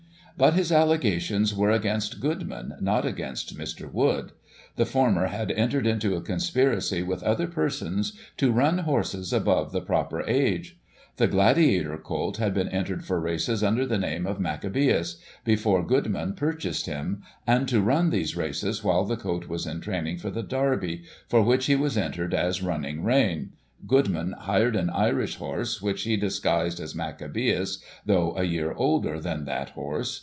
But 0.37 0.53
his 0.55 0.71
allegations 0.71 1.53
were 1.53 1.69
against 1.69 2.19
Goodman, 2.19 2.73
not 2.81 3.05
against 3.05 3.55
Mr. 3.55 3.91
Wood; 3.93 4.31
the 4.75 4.87
former 4.87 5.27
had 5.27 5.51
entered 5.51 5.85
into 5.85 6.15
a 6.15 6.21
conspiracy 6.21 7.03
with 7.03 7.21
other 7.21 7.45
persons 7.45 8.17
to 8.37 8.51
run 8.51 8.79
horses 8.79 9.33
above 9.33 9.71
the 9.71 9.81
proper 9.81 10.23
age. 10.23 10.79
The 11.17 11.27
Gladiator 11.27 11.95
colt 11.99 12.37
had 12.37 12.55
been 12.55 12.69
entered 12.69 13.05
for 13.05 13.19
races, 13.19 13.63
under 13.63 13.85
the 13.85 13.99
name 13.99 14.25
of 14.25 14.39
Maccabeus, 14.39 15.17
before 15.45 15.85
Goodman 15.85 16.33
purchased 16.33 16.87
him; 16.87 17.21
and 17.45 17.67
to 17.67 17.79
run 17.79 18.09
these 18.09 18.35
races 18.35 18.83
while 18.83 19.03
the 19.05 19.17
colt 19.17 19.47
was 19.47 19.67
in 19.67 19.79
training 19.79 20.17
for 20.17 20.31
the 20.31 20.41
Derby, 20.41 21.03
for 21.29 21.43
which 21.43 21.67
he 21.67 21.75
was 21.75 21.99
entered 21.99 22.33
as 22.33 22.63
Running 22.63 23.03
Rein, 23.03 23.51
Goodman 23.85 24.31
hired 24.31 24.75
an 24.75 24.89
Irish 24.89 25.35
horse, 25.35 25.83
which 25.83 26.01
he 26.01 26.17
disguised 26.17 26.79
as 26.79 26.95
Maccabeus, 26.95 27.77
though 28.07 28.35
a 28.35 28.43
year 28.43 28.73
older 28.73 29.19
than 29.19 29.45
that 29.45 29.69
horse. 29.71 30.19